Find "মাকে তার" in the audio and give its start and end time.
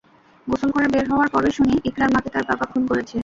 2.13-2.43